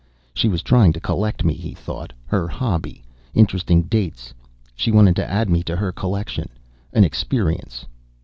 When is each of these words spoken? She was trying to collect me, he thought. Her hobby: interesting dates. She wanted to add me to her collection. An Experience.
She 0.33 0.47
was 0.49 0.63
trying 0.63 0.93
to 0.93 0.99
collect 0.99 1.43
me, 1.45 1.53
he 1.53 1.75
thought. 1.75 2.11
Her 2.25 2.47
hobby: 2.47 3.03
interesting 3.35 3.83
dates. 3.83 4.33
She 4.73 4.89
wanted 4.89 5.15
to 5.17 5.29
add 5.29 5.47
me 5.47 5.61
to 5.65 5.75
her 5.75 5.91
collection. 5.91 6.49
An 6.91 7.03
Experience. 7.03 7.85